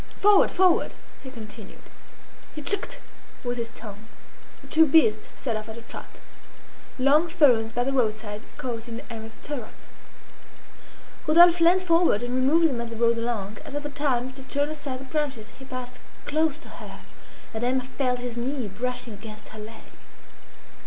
"Forward! 0.19 0.49
forward!" 0.49 0.95
he 1.21 1.29
continued. 1.29 1.83
He 2.55 2.63
"tchk'd" 2.63 2.97
with 3.43 3.59
his 3.59 3.69
tongue. 3.75 4.07
The 4.63 4.67
two 4.67 4.87
beasts 4.87 5.29
set 5.35 5.55
off 5.55 5.69
at 5.69 5.77
a 5.77 5.83
trot. 5.83 6.19
Long 6.97 7.27
ferns 7.29 7.71
by 7.71 7.83
the 7.83 7.93
roadside 7.93 8.41
caught 8.57 8.87
in 8.87 9.01
Emma's 9.11 9.33
stirrup. 9.33 9.75
Rodolphe 11.27 11.63
leant 11.63 11.83
forward 11.83 12.23
and 12.23 12.33
removed 12.33 12.67
them 12.67 12.81
as 12.81 12.89
they 12.89 12.95
rode 12.95 13.19
along. 13.19 13.59
At 13.63 13.75
other 13.75 13.89
times, 13.91 14.33
to 14.37 14.41
turn 14.41 14.69
aside 14.69 15.01
the 15.01 15.03
branches, 15.05 15.51
he 15.59 15.65
passed 15.65 15.99
close 16.25 16.57
to 16.61 16.69
her, 16.69 17.01
and 17.53 17.63
Emma 17.63 17.83
felt 17.83 18.17
his 18.17 18.35
knee 18.35 18.67
brushing 18.69 19.13
against 19.13 19.49
her 19.49 19.59
leg. 19.59 19.83